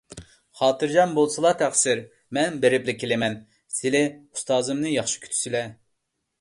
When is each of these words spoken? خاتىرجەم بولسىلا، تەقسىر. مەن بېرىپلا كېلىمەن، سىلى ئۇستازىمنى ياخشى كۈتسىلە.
خاتىرجەم 0.61 1.11
بولسىلا، 1.17 1.51
تەقسىر. 1.59 2.01
مەن 2.39 2.57
بېرىپلا 2.65 2.97
كېلىمەن، 3.05 3.37
سىلى 3.79 4.03
ئۇستازىمنى 4.11 4.99
ياخشى 4.99 5.25
كۈتسىلە. 5.29 5.67